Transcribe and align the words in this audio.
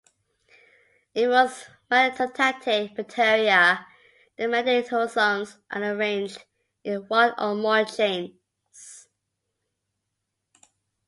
In 1.13 1.29
most 1.29 1.67
magnetotactic 1.91 2.95
bacteria, 2.95 3.85
the 4.35 4.45
magnetosomes 4.45 5.57
are 5.69 5.83
arranged 5.95 6.43
in 6.83 7.01
one 7.07 7.35
or 7.37 7.53
more 7.53 7.85
chains. 7.85 9.07